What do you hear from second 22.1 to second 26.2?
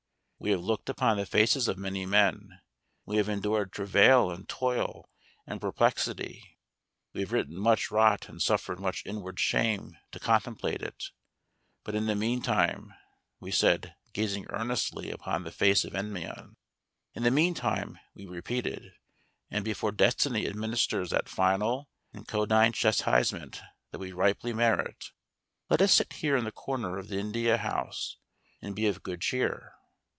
and condign chastisement that we ripely merit, let us sit